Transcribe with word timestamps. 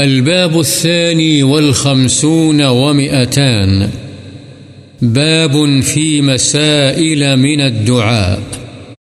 الباب 0.00 0.58
الثاني 0.58 1.42
والخمسون 1.42 2.60
ومئتان. 2.64 3.86
باب 5.02 5.56
في 5.84 6.20
مسائل 6.20 7.36
من 7.36 7.60
الدعاء. 7.60 8.38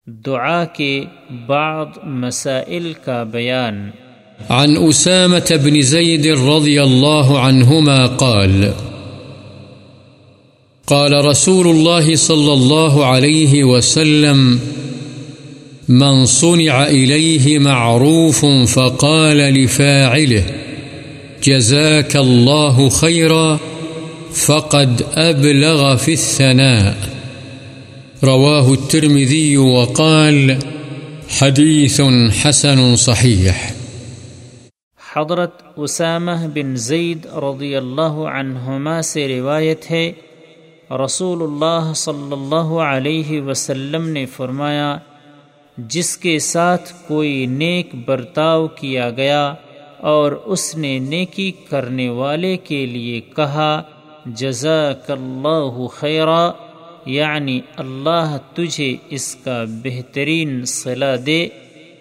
دعا 0.06 0.64
کے 0.64 1.04
بعض 1.46 1.86
مسائل 2.04 2.92
کا 3.04 3.22
بیان۔ 3.22 3.90
عن 4.48 4.76
أسامة 4.88 5.56
بن 5.62 5.80
زيد 5.80 6.26
رضي 6.26 6.78
الله 6.78 7.36
عنهما 7.36 8.06
قال 8.06 8.70
قال 10.84 11.24
رسول 11.24 11.66
الله 11.76 12.14
صلى 12.14 12.52
الله 12.52 13.06
عليه 13.06 13.64
وسلم 13.64 14.58
من 15.88 16.26
صنع 16.26 16.86
إليه 16.86 17.58
معروف 17.58 18.44
فقال 18.68 19.36
لفاعله 19.36 20.61
جزاك 21.44 22.16
الله 22.16 22.88
خيرا 22.88 23.56
فقد 24.32 25.02
أبلغ 25.14 25.96
في 25.96 26.12
الثناء. 26.12 26.94
رواه 28.24 28.72
الترمذي 28.72 29.56
وقال 29.56 30.58
حديث 31.28 32.00
حسن 32.42 32.96
صحيح. 32.96 33.50
حضرت 35.16 35.52
اسامہ 35.76 36.36
بن 36.54 36.76
زید 36.76 37.26
رضی 37.26 37.76
اللہ 37.76 38.20
عنہما 38.34 39.02
سے 39.02 39.28
روایت 39.28 39.90
ہے، 39.90 40.12
رسول 41.04 41.42
اللہ 41.42 41.92
صلی 41.96 42.32
اللہ 42.32 42.72
علیہ 42.86 43.40
وسلم 43.40 44.08
نے 44.08 44.26
فرمایا، 44.26 44.98
جس 45.78 46.16
کے 46.16 46.38
ساتھ 46.38 46.92
کوئی 47.08 47.46
نیک 47.46 47.94
برتاؤ 48.06 48.66
کیا 48.68 49.10
گیا 49.10 49.54
اور 50.02 50.32
اس 50.32 50.76
نے 50.76 50.98
نیکی 50.98 51.52
کرنے 51.70 52.08
والے 52.08 52.56
کے 52.56 52.86
لیے 52.86 53.20
کہا 53.20 53.82
جزاک 54.26 55.10
اللہ 55.10 55.86
خیرا 55.86 56.50
یعنی 57.06 57.60
اللہ 57.76 58.36
تجھے 58.54 58.96
اس 59.08 59.36
کا 59.36 59.64
بہترین 59.82 60.64
صلاح 60.64 61.16
دے۔ 61.26 61.48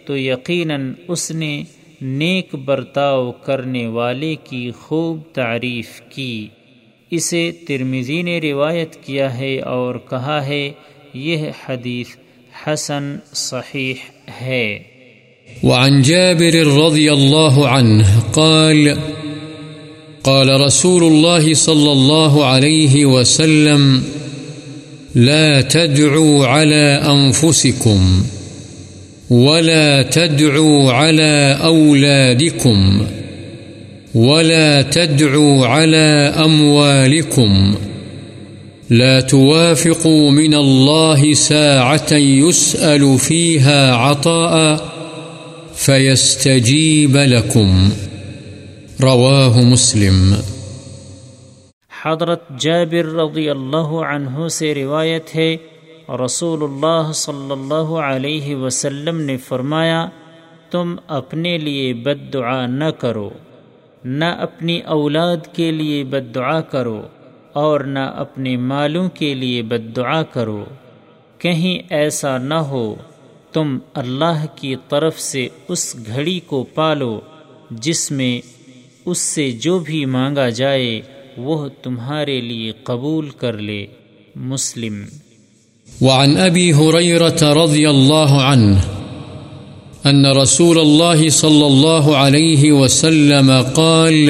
تو 0.05 0.17
یقیناً 0.17 0.93
اس 1.07 1.31
نے 1.31 1.63
نیک 2.01 2.55
برتاؤ 2.55 3.31
کرنے 3.31 3.87
والے 3.87 4.35
کی 4.43 4.71
خوب 4.71 5.21
تعریف 5.33 6.01
کی۔ 6.09 6.47
اسے 7.11 7.51
ترمیزی 7.67 8.21
نے 8.21 8.39
روایت 8.39 8.95
کیا 8.95 9.37
ہے 9.37 9.59
اور 9.59 9.95
کہا 10.09 10.45
ہے، 10.45 10.71
یہ 11.13 11.49
حدیث 11.65 12.07
حسن 12.67 13.17
صحیح 13.33 13.93
ہے۔ 14.41 14.83
وعن 15.63 16.01
جابر 16.01 16.67
رضي 16.67 17.13
الله 17.13 17.67
عنه 17.67 18.23
قال 18.33 18.97
قال 20.23 20.61
رسول 20.61 21.03
الله 21.03 21.53
صلى 21.53 21.91
الله 21.91 22.45
عليه 22.45 23.05
وسلم، 23.05 24.03
لا 25.15 25.61
تدعوا 25.61 26.47
على 26.47 27.01
أنفسكم 27.05 28.23
ولا 29.29 30.01
تدعوا 30.01 30.91
على 30.91 31.57
أولادكم 31.63 33.07
ولا 34.15 34.81
تدعوا 34.81 35.67
على 35.67 36.33
أموالكم 36.45 37.75
لا 38.89 39.21
توافقوا 39.21 40.31
من 40.31 40.53
الله 40.53 41.33
ساعة 41.33 42.13
يسأل 42.13 43.19
فيها 43.19 43.95
عطاء 43.95 44.91
فيستجيب 45.85 47.17
لكم، 47.17 47.89
رواه 49.03 49.71
مسلم۔ 49.71 50.33
حضرت 52.03 52.59
جابر 52.59 53.05
رضی 53.05 53.49
اللہ 53.49 53.87
عنہ 53.87 54.47
سے 54.47 54.75
روایت 54.75 55.35
ہے، 55.35 55.57
رسول 56.25 56.63
اللہ 56.63 57.11
صلی 57.13 57.51
اللہ 57.51 57.93
علیہ 57.93 58.55
وسلم 58.55 59.21
نے 59.21 59.37
فرمایا، 59.37 60.09
تم 60.71 60.95
اپنے 61.07 61.57
لیے 61.57 61.93
بد 61.93 62.33
دعا 62.33 62.65
نہ 62.65 62.89
کرو، 62.99 63.29
نہ 64.03 64.25
اپنی 64.25 64.79
اولاد 64.79 65.37
کے 65.53 65.71
لیے 65.71 66.03
بد 66.03 66.35
دعا 66.35 66.61
کرو 66.61 67.01
اور 67.53 67.79
نہ 67.79 68.13
اپنے 68.15 68.57
مالوں 68.57 69.09
کے 69.09 69.33
لیے 69.33 69.61
بد 69.61 69.95
دعا 69.95 70.23
کرو۔ 70.23 70.65
کہیں 71.37 71.93
ایسا 71.93 72.37
نہ 72.37 72.53
ہو۔ 72.53 72.95
تم 73.53 73.77
اللہ 73.93 74.45
کی 74.55 74.75
طرف 74.89 75.19
سے 75.19 75.47
اس 75.67 75.95
گھڑی 76.07 76.39
کو 76.45 76.63
پالو، 76.63 77.19
جس 77.71 78.11
میں 78.11 78.41
اس 79.05 79.17
سے 79.17 79.51
جو 79.51 79.79
بھی 79.79 80.05
مانگا 80.05 80.49
جائے، 80.49 81.01
وہ 81.37 81.67
تمہارے 81.83 82.41
لیے 82.41 82.71
قبول 82.83 83.29
کر 83.29 83.53
لے۔ 83.53 83.85
مسلم۔ 84.35 85.03
وعن 86.01 86.35
أبي 86.49 86.71
هريرة 86.71 87.63
رضي 87.63 87.85
الله 87.85 88.39
عنه 88.39 88.77
أن 90.09 90.25
رسول 90.25 90.79
الله 90.79 91.29
صلى 91.29 91.65
الله 91.65 92.15
عليه 92.15 92.81
وسلم 92.81 93.51
قال 93.75 94.29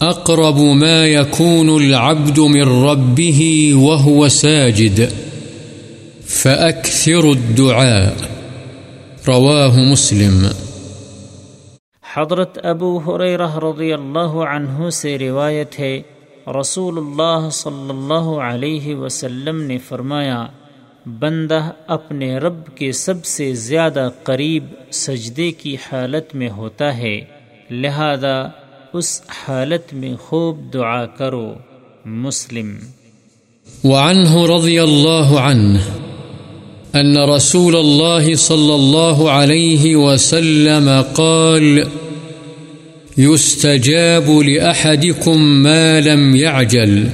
أقرب 0.00 0.56
ما 0.56 1.06
يكون 1.06 1.68
العبد 1.68 2.38
من 2.38 2.84
ربه 2.84 3.42
وهو 3.74 4.28
ساجد۔ 4.28 5.23
فأكثر 6.26 7.24
الدعاء 7.24 8.12
رواه 9.28 9.76
مسلم. 9.90 10.46
حضرت 12.14 12.58
ابو 12.62 12.98
حریرہ 12.98 13.58
رضی 13.58 13.92
اللہ 13.92 14.34
عنہ 14.48 14.90
سے 14.90 15.18
روایت 15.18 15.80
ہے 15.80 16.02
رسول 16.60 16.98
اللہ 16.98 17.48
صلی 17.50 17.90
اللہ 17.90 18.40
علیہ 18.40 18.94
وسلم 18.94 19.62
نے 19.62 19.78
فرمایا 19.78 20.46
بندہ 21.06 21.70
اپنے 21.86 22.38
رب 22.38 22.76
کے 22.76 22.92
سب 22.92 23.24
سے 23.24 23.54
زیادہ 23.54 24.08
قریب 24.22 24.64
سجدے 24.90 25.52
کی 25.52 25.74
حالت 25.74 26.34
میں 26.34 26.50
ہوتا 26.50 26.98
ہے 26.98 27.20
لہذا 27.70 28.48
اس 28.92 29.22
حالت 29.28 29.94
میں 29.94 30.16
خوب 30.16 30.74
دعا 30.74 31.06
کرو 31.06 31.54
مسلم۔ 32.04 32.76
وعنه 33.84 34.58
رضي 34.58 34.78
الله 34.88 35.38
عنه 35.40 36.03
أن 36.94 37.18
رسول 37.18 37.76
الله 37.76 38.34
صلى 38.34 38.74
الله 38.74 39.30
عليه 39.30 39.96
وسلم 39.96 41.04
قال، 41.14 41.86
يستجاب 43.18 44.30
لأحدكم 44.30 45.42
ما 45.42 46.00
لم 46.00 46.36
يعجل. 46.36 47.08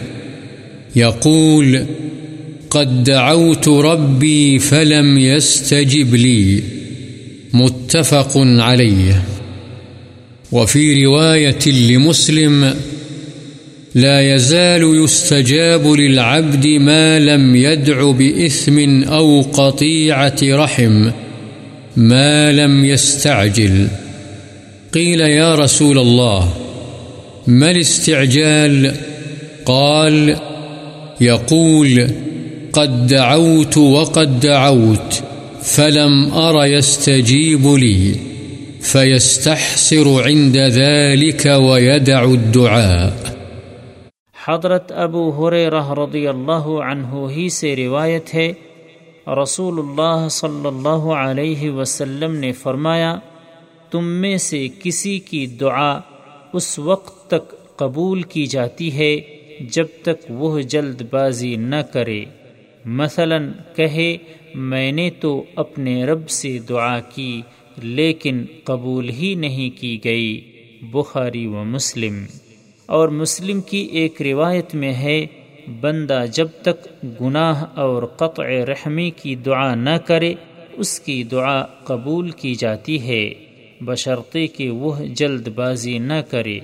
يقول، 0.97 1.87
قد 2.71 3.05
دعوت 3.05 3.69
ربي 3.69 4.59
فلم 4.59 5.19
يستجب 5.19 6.15
لي. 6.15 6.63
متفق 7.53 8.33
عليه. 8.37 9.25
وفي 10.53 11.05
رواية 11.05 11.69
لمسلم 11.69 12.75
لا 13.95 14.35
يزال 14.35 15.05
يستجاب 15.05 15.87
للعبد 15.87 16.67
ما 16.67 17.19
لم 17.19 17.57
يدع 17.57 18.11
بإثم 18.11 19.03
أو 19.03 19.41
قطيعة 19.41 20.37
رحم، 20.43 21.11
ما 21.97 22.53
لم 22.53 22.85
يستعجل. 22.85 23.89
قيل 24.95 25.21
يا 25.21 25.55
رسول 25.55 25.99
الله، 25.99 26.55
ما 27.47 27.71
الاستعجال؟ 27.71 28.95
قال، 29.67 30.37
يقول، 31.21 32.11
قد 32.73 33.07
دعوت 33.07 33.77
وقد 33.77 34.41
دعوت، 34.41 35.23
فلم 35.63 36.33
أر 36.33 36.65
يستجيب 36.65 37.67
لي 37.67 38.15
فيستحسر 38.81 40.23
عند 40.23 40.57
ذلك 40.57 41.47
ويدع 41.47 42.25
الدعاء. 42.25 43.40
حضرت 44.51 44.93
ابو 44.93 45.31
حریرہ 45.31 45.93
رضی 45.93 46.27
اللہ 46.27 46.67
عنہ 46.93 47.31
ہی 47.31 47.49
سے 47.49 47.77
روایت 47.77 48.35
ہے۔ 48.35 48.53
رسول 49.27 49.79
اللہ 49.79 50.29
صلی 50.29 50.67
اللہ 50.67 51.13
علیہ 51.13 51.71
وسلم 51.71 52.35
نے 52.35 52.53
فرمایا، 52.53 53.19
تم 53.91 54.05
میں 54.05 54.37
سے 54.37 54.69
کسی 54.83 55.19
کی 55.19 55.47
دعا 55.47 56.01
اس 56.53 56.79
وقت 56.79 57.31
تک 57.31 57.77
قبول 57.77 58.23
کی 58.23 58.47
جاتی 58.47 58.99
ہے 58.99 59.21
جب 59.61 59.87
تک 60.03 60.31
وہ 60.31 60.61
جلد 60.61 61.03
بازی 61.11 61.57
نہ 61.57 61.77
کرے۔ 61.77 62.25
مثلا 62.85 63.39
کہے، 63.77 64.17
میں 64.55 64.93
نے 64.93 65.11
تو 65.11 65.45
اپنے 65.57 66.05
رب 66.05 66.31
سے 66.31 66.59
دعا 66.59 67.01
کی، 67.01 67.43
لیکن 67.83 68.45
قبول 68.65 69.09
ہی 69.09 69.35
نہیں 69.35 69.81
کی 69.81 69.99
گئی۔ 70.05 70.41
بخاری 70.83 71.47
و 71.47 71.65
مسلم۔ 71.65 72.25
اور 72.91 73.09
مسلم 73.09 73.61
کی 73.61 73.79
ایک 73.79 74.23
روایت 74.23 74.75
میں 74.75 74.93
ہے، 74.93 75.27
بندہ 75.81 76.25
جب 76.33 76.49
تک 76.63 77.05
گناہ 77.21 77.65
اور 77.75 78.03
قطع 78.03 78.45
رحمی 78.45 79.11
کی 79.11 79.35
دعا 79.35 79.75
نہ 79.75 79.97
کرے، 80.07 80.35
اس 80.73 81.01
کی 81.01 81.25
دعا 81.25 81.63
قبول 81.63 82.31
کی 82.31 82.55
جاتی 82.55 83.03
ہے۔ 83.03 83.35
بشرطے 83.81 84.47
کہ 84.47 84.71
وہ 84.71 84.93
جلد 85.15 85.49
بازی 85.49 85.99
نہ 85.99 86.21
کرے۔ 86.31 86.59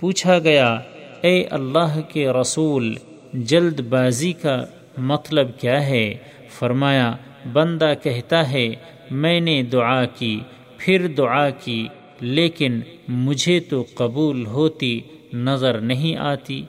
پوچھا 0.00 0.38
گیا، 0.38 0.78
اے 1.20 1.44
اللہ 1.44 2.00
کے 2.12 2.28
رسول، 2.28 2.94
جلد 3.32 3.80
بازی 3.80 4.32
کا 4.32 4.64
مطلب 4.98 5.60
کیا 5.60 5.86
ہے؟ 5.86 6.14
فرمایا، 6.58 7.16
بندہ 7.52 7.92
کہتا 8.02 8.50
ہے، 8.50 8.68
میں 9.10 9.40
نے 9.40 9.62
دعا 9.62 10.04
کی، 10.04 10.40
پھر 10.76 11.06
دعا 11.06 11.50
کی، 11.50 11.86
لیکن 12.20 12.80
مجھے 13.08 13.60
تو 13.60 13.84
قبول 13.94 14.46
ہوتی 14.46 15.00
نظر 15.32 15.80
نہیں 15.80 16.16
آتی، 16.16 16.62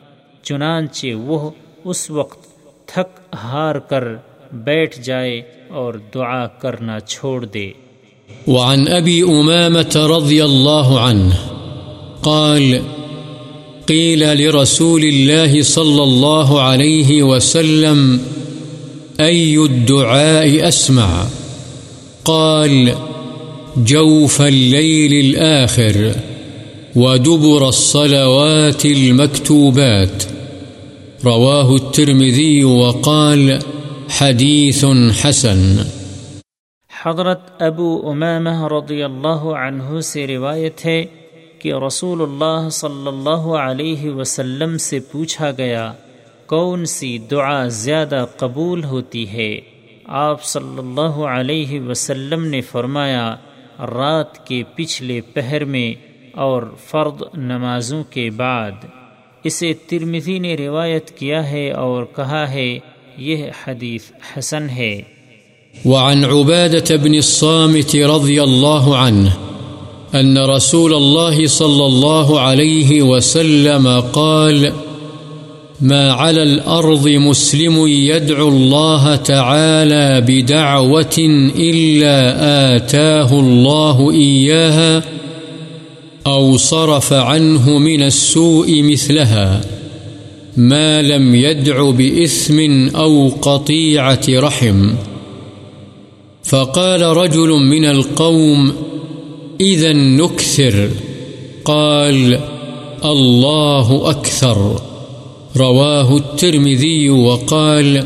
چنانچہ 0.44 1.16
وہ 1.16 1.50
اس 1.84 2.10
وقت 2.10 2.48
تھک 2.86 3.20
ہار 3.44 3.76
کر 3.76 4.04
بیٹھ 4.52 5.02
جائے 5.02 5.42
اور 5.70 5.94
دعا 6.16 6.48
کرنا 6.48 7.00
چھوڑ 7.00 7.46
دے۔ 7.46 7.72
وعن 8.48 8.88
أبي 8.88 9.22
أمامة 9.22 10.18
رضي 10.18 10.42
الله 10.42 10.98
عنه 10.98 11.36
قال 12.22 12.74
قيل 13.86 14.20
لرسول 14.20 15.04
الله 15.04 15.62
صلى 15.62 16.04
الله 16.04 16.62
عليه 16.62 17.24
وسلم 17.24 18.18
أي 19.20 19.58
الدعاء 19.58 20.70
أسمع 20.70 21.24
قال، 22.24 22.90
جوف 23.76 24.42
الليل 24.42 25.26
الآخر؟ 25.26 26.12
ودبر 27.00 27.66
الصلوات 27.66 28.86
المكتوبات. 28.86 30.24
رواه 31.26 31.72
الترمذي 31.72 32.64
وقال 32.64 33.60
حديث 34.10 34.84
حسن. 35.22 35.78
حضرت 37.06 37.62
ابو 37.62 38.12
امامہ 38.12 38.68
رضی 38.68 39.04
اللہ 39.04 39.46
عنہ 39.66 40.00
سے 40.00 40.28
روایت 40.28 40.86
ہے 40.86 41.06
کہ 41.60 41.74
رسول 41.74 42.22
اللہ 42.22 42.70
صلی 42.70 43.08
اللہ 43.08 43.46
علیہ 43.60 44.12
وسلم 44.12 44.78
سے 44.78 45.00
پوچھا 45.00 45.52
گیا، 45.58 45.94
کون 46.46 46.86
سی 46.86 47.18
دعا 47.18 47.68
زیادہ 47.68 48.26
قبول 48.38 48.84
ہوتی 48.84 49.30
ہے؟ 49.30 49.60
آپ 50.06 50.44
صلی 50.44 50.78
اللہ 50.78 51.24
علیہ 51.36 51.82
وسلم 51.82 52.46
نے 52.46 52.62
فرمایا، 52.62 53.36
رات 53.80 54.48
کے 54.48 54.64
پچھلے 54.76 55.22
پہر 55.34 55.66
میں 55.66 56.07
اور 56.38 56.64
فرد 56.92 57.22
نمازوں 57.34 58.04
کے 58.10 58.30
بعد۔ 58.30 58.72
اسے 59.44 59.74
ترمزی 59.74 60.40
نے 60.40 60.56
روایت 60.56 61.12
کیا 61.12 61.52
ہے 61.52 61.72
اور 61.72 62.04
کہا 62.16 62.52
ہے، 62.52 62.80
یہ 63.18 63.46
حدیث 63.68 64.02
حسن 64.38 64.70
ہے۔ 64.70 65.02
وعن 65.86 66.26
عبادة 66.26 66.96
بن 67.04 67.14
الصامت 67.14 67.96
رضي 67.96 68.40
الله 68.40 68.96
عنه 68.96 69.30
أن 70.20 70.38
رسول 70.38 70.94
الله 70.94 71.48
صلى 71.48 71.84
الله 71.84 72.40
عليه 72.40 73.04
وسلم 73.04 74.00
قال، 74.12 74.66
ما 75.82 76.10
على 76.10 76.42
الأرض 76.42 77.08
مسلم 77.08 77.88
يدعو 77.88 78.48
الله 78.48 79.16
تعالى 79.16 80.22
بدعوة 80.28 81.34
إلا 81.56 82.34
آتاه 82.76 83.30
الله 83.32 84.12
إياها 84.14 85.00
أو 86.28 86.58
صرف 86.58 87.14
عنه 87.14 87.78
من 87.78 88.04
السوء 88.04 88.82
مثلها، 88.84 89.62
ما 90.58 91.02
لم 91.02 91.36
يدع 91.36 91.90
بإثم 91.90 92.88
أو 92.96 93.32
قطيعة 93.42 94.22
رحم. 94.30 94.90
فقال 96.44 97.02
رجل 97.02 97.50
من 97.50 97.86
القوم 97.86 98.74
إذا 99.62 99.94
نكثر. 99.94 100.90
قال 101.66 102.40
الله 103.06 104.10
أكثر. 104.10 104.82
رواه 105.58 106.18
الترمذي 106.18 107.10
وقال 107.10 108.04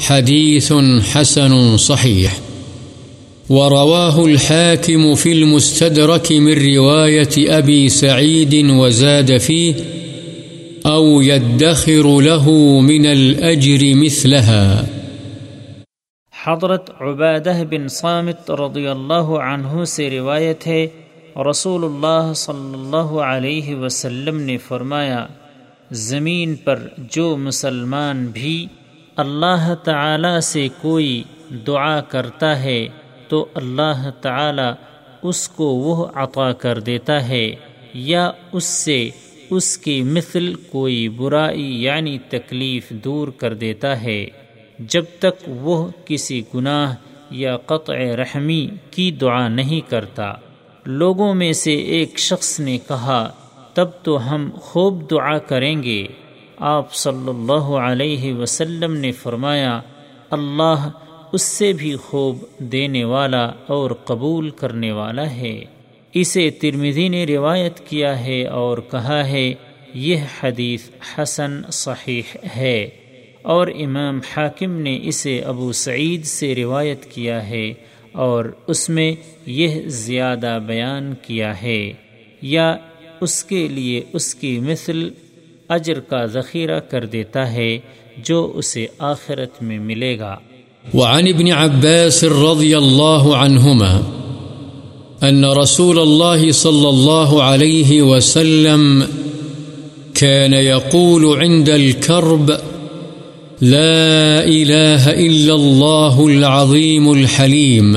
حديث 0.00 0.72
حسن 1.12 1.76
صحيح. 1.76 2.49
ورواه 3.50 4.24
الحاكم 4.26 5.14
في 5.14 5.32
المستدرك 5.32 6.32
من 6.32 6.76
رواية 6.76 7.58
أبي 7.58 7.88
سعيد 7.88 8.54
وزاد 8.70 9.36
فيه، 9.36 9.74
أو 10.86 11.20
يدخر 11.20 12.20
له 12.20 12.50
من 12.80 13.06
الأجر 13.06 13.94
مثلها. 13.94 14.84
حضرت 16.34 16.90
عبادہ 17.00 17.56
بن 17.70 17.88
صامت 17.88 18.50
رضی 18.50 18.86
اللہ 18.86 19.34
عنہ 19.48 19.84
سے 19.84 20.10
روایت 20.10 20.66
ہے، 20.66 20.86
رسول 21.50 21.84
اللہ 21.84 22.32
صلی 22.34 22.72
اللہ 22.74 23.18
علیہ 23.32 23.76
وسلم 23.76 24.40
نے 24.40 24.58
فرمایا، 24.68 25.26
زمین 25.90 26.54
پر 26.54 26.78
جو 27.10 27.36
مسلمان 27.36 28.26
بھی 28.26 28.66
اللہ 29.16 29.74
تعالی 29.84 30.40
سے 30.40 30.68
کوئی 30.80 31.22
دعا 31.66 32.00
کرتا 32.00 32.62
ہے 32.62 32.88
تو 33.30 33.46
اللہ 33.54 34.10
تعالی 34.22 34.68
اس 35.22 35.48
کو 35.48 35.64
وہ 35.64 36.06
عطا 36.14 36.52
کر 36.52 36.80
دیتا 36.80 37.28
ہے 37.28 37.54
یا 37.94 38.30
اس 38.52 38.64
سے 38.64 39.08
اس 39.50 39.78
کی 39.78 40.02
مثل 40.02 40.54
کوئی 40.54 41.08
برائی 41.08 41.82
یعنی 41.82 42.18
تکلیف 42.28 42.90
دور 42.90 43.28
کر 43.28 43.54
دیتا 43.54 44.02
ہے 44.02 44.26
جب 44.78 45.04
تک 45.18 45.48
وہ 45.48 45.88
کسی 46.04 46.42
گناہ 46.54 46.94
یا 47.30 47.56
قطع 47.56 47.94
رحمی 47.94 48.68
کی 48.90 49.10
دعا 49.10 49.48
نہیں 49.48 49.90
کرتا۔ 49.90 50.32
لوگوں 50.86 51.34
میں 51.34 51.52
سے 51.52 51.74
ایک 51.74 52.18
شخص 52.18 52.60
نے 52.60 52.78
کہا، 52.88 53.30
تب 53.74 53.86
تو 54.02 54.34
ہم 54.34 54.50
خوب 54.60 55.10
دعا 55.10 55.38
کریں 55.38 55.82
گے۔ 55.82 56.06
آپ 56.58 56.94
صلی 56.94 57.28
اللہ 57.28 57.68
علیہ 57.88 58.34
وسلم 58.34 58.96
نے 58.96 59.12
فرمایا، 59.12 59.80
اللہ 60.30 60.90
اس 61.32 61.42
سے 61.42 61.72
بھی 61.72 61.96
خوب 61.96 62.38
دینے 62.58 63.04
والا 63.04 63.50
اور 63.66 63.90
قبول 63.90 64.50
کرنے 64.50 64.92
والا 64.92 65.30
ہے۔ 65.30 65.60
اسے 66.14 66.50
ترمزی 66.50 67.08
نے 67.08 67.24
روایت 67.24 67.80
کیا 67.80 68.24
ہے 68.24 68.46
اور 68.46 68.78
کہا 68.90 69.28
ہے، 69.28 69.54
یہ 69.94 70.16
حدیث 70.40 70.90
حسن 71.18 71.62
صحیح 71.72 72.22
ہے۔ 72.56 72.88
اور 73.42 73.66
امام 73.66 74.20
حاکم 74.36 74.72
نے 74.72 74.98
اسے 75.02 75.40
ابو 75.40 75.72
سعید 75.72 76.24
سے 76.24 76.54
روایت 76.54 77.04
کیا 77.04 77.48
ہے 77.48 77.72
اور 78.12 78.44
اس 78.66 78.88
میں 78.88 79.12
یہ 79.46 79.82
زیادہ 79.86 80.58
بیان 80.66 81.14
کیا 81.22 81.62
ہے۔ 81.62 81.92
یا 82.42 82.76
اس 83.20 83.44
کے 83.44 83.68
لیے 83.68 84.02
اس 84.12 84.34
کی 84.34 84.58
مثل 84.58 85.08
اجر 85.68 86.00
کا 86.00 86.26
ذخیرہ 86.26 86.80
کر 86.80 87.06
دیتا 87.06 87.52
ہے 87.52 87.78
جو 88.16 88.52
اسے 88.54 88.86
آخرت 88.98 89.62
میں 89.62 89.78
ملے 89.78 90.18
گا۔ 90.18 90.38
وعن 90.94 91.28
ابن 91.28 91.52
عباس 91.52 92.24
رضی 92.24 92.74
اللہ 92.74 93.26
عنہما 93.34 94.00
ان 95.22 95.44
رسول 95.44 95.98
الله 95.98 96.50
صلى 96.50 96.88
الله 96.88 97.42
عليه 97.42 98.02
وسلم 98.02 99.02
كان 100.14 100.52
يقول 100.52 101.42
عند 101.42 101.68
الكرب، 101.68 102.50
لا 103.60 104.44
إله 104.44 105.10
إلا 105.10 105.54
الله 105.54 106.26
العظيم 106.26 107.12
الحليم، 107.12 107.92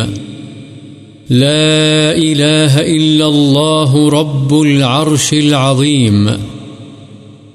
لا 1.30 2.12
إله 2.12 2.80
إلا 2.80 3.26
الله 3.26 4.10
رب 4.10 4.62
العرش 4.62 5.34
العظيم. 5.34 6.30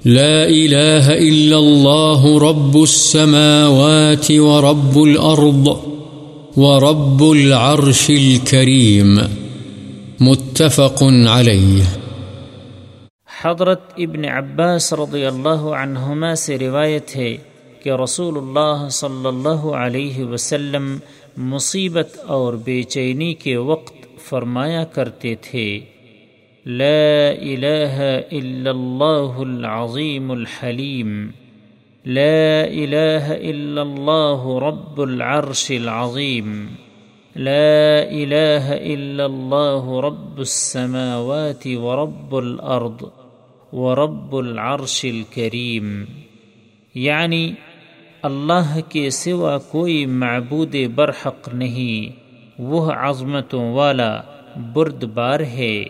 لا 0.05 0.45
إله 0.47 1.11
إلا 1.17 1.57
الله 1.57 2.49
رب 2.49 2.75
السماوات 2.75 4.31
ورب 4.31 4.97
الأرض 4.97 5.67
ورب 6.57 7.23
العرش 7.23 8.09
الكريم. 8.09 9.19
متفق 10.19 11.03
عليه. 11.27 11.83
حضرت 13.41 13.81
ابن 13.97 14.25
عباس 14.25 14.93
رضی 14.93 15.25
اللہ 15.25 15.59
عنہما 15.59 16.35
سے 16.35 16.57
روایت 16.57 17.15
ہے 17.15 17.37
کہ 17.83 17.89
رسول 18.03 18.37
اللہ 18.37 18.89
صلی 18.89 19.27
اللہ 19.27 19.65
علیہ 19.65 20.23
وسلم 20.23 20.97
مصیبت 21.37 22.19
اور 22.27 22.53
بے 22.53 22.83
چینی 22.83 23.33
کے 23.33 23.57
وقت 23.57 23.93
فرمایا 24.29 24.83
کرتے 24.83 25.35
تھے۔ 25.35 25.79
لا 26.69 27.29
الہ 27.29 28.01
الا 28.31 28.69
اللہ 28.69 29.39
العظیم 29.39 30.31
الحلیم 30.31 31.31
لا 32.05 32.61
الہ 32.61 33.25
الا 33.29 33.81
اللہ 33.81 34.47
رب 34.63 35.01
العرش 35.01 35.71
العظیم 35.71 36.67
لا 37.35 37.99
الہ 37.99 38.69
الا 38.69 39.23
اللہ 39.23 39.89
رب 40.05 40.37
السماوات 40.37 41.67
ورب 41.67 42.35
الارض 42.35 43.03
ورب 43.73 44.35
العرش 44.35 45.05
الكریم 45.05 46.05
یعنی 46.93 47.51
اللہ 48.21 48.79
کے 48.89 49.09
سوا 49.09 49.57
کوئی 49.57 50.05
معبود 50.05 50.75
برحق 50.95 51.49
نہیں، 51.53 52.11
وہ 52.59 52.91
عظمتوں 52.91 53.73
والا 53.73 54.21
برد 54.73 55.03
بار 55.03 55.39
ہے۔ 55.39 55.83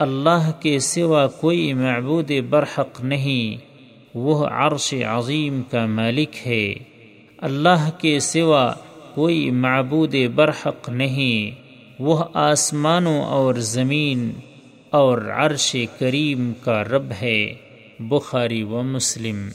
اللہ 0.00 0.50
کے 0.60 0.78
سوا 0.78 1.26
کوئی 1.26 1.72
معبود 1.72 2.30
برحق 2.50 3.04
نہیں، 3.04 3.64
وہ 4.14 4.46
عرش 4.46 4.94
عظیم 4.94 5.62
کا 5.70 5.86
مالک 5.86 6.46
ہے۔ 6.46 6.74
اللہ 7.38 7.90
کے 7.98 8.20
سوا 8.20 8.72
کوئی 9.14 9.50
معبود 9.50 10.14
برحق 10.34 10.88
نہیں، 10.88 11.50
وہ 11.98 12.24
آسمانوں 12.34 13.22
اور 13.22 13.54
زمین 13.54 14.30
اور 14.90 15.18
عرش 15.18 15.76
کریم 15.98 16.52
کا 16.64 16.84
رب 16.84 17.12
ہے۔ 17.22 17.54
بخاری 17.98 18.62
و 18.62 18.82
مسلم۔ 18.82 19.48